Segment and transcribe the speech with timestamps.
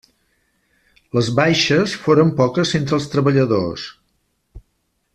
[1.17, 3.85] Les baixes foren poques entre els treballadors.